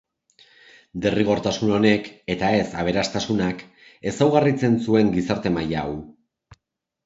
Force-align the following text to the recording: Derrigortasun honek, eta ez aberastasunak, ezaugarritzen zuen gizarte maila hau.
Derrigortasun 1.03 1.73
honek, 1.79 2.09
eta 2.37 2.49
ez 2.63 2.65
aberastasunak, 2.85 3.63
ezaugarritzen 4.15 4.81
zuen 4.89 5.15
gizarte 5.21 5.57
maila 5.61 5.87
hau. 5.87 5.97